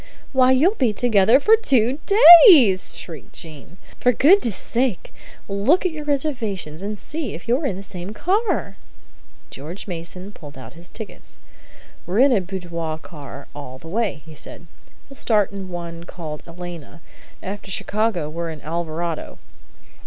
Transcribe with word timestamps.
"Why, 0.33 0.51
you'll 0.51 0.73
be 0.73 0.93
together 0.93 1.39
for 1.39 1.55
two 1.55 1.99
days!" 2.47 2.97
shrieked 2.97 3.33
Jean. 3.35 3.77
"For 3.99 4.11
goodness' 4.11 4.55
sake, 4.55 5.13
look 5.47 5.85
at 5.85 5.91
your 5.91 6.05
reservations, 6.05 6.81
and 6.81 6.97
see 6.97 7.35
if 7.35 7.47
you're 7.47 7.67
in 7.67 7.75
the 7.75 7.83
same 7.83 8.11
car!" 8.11 8.77
George 9.51 9.85
Mason 9.85 10.31
pulled 10.31 10.57
out 10.57 10.73
his 10.73 10.89
tickets. 10.89 11.37
"We're 12.07 12.17
in 12.17 12.31
a 12.33 12.41
boudoir 12.41 12.97
car 12.97 13.47
all 13.53 13.77
the 13.77 13.89
way," 13.89 14.23
he 14.25 14.33
said. 14.33 14.65
"We 15.07 15.15
start 15.15 15.51
in 15.51 15.69
one 15.69 16.05
called 16.05 16.41
'Elena.' 16.47 17.01
After 17.43 17.69
Chicago 17.69 18.27
we're 18.27 18.49
in 18.49 18.59
'Alvarado.'" 18.61 19.37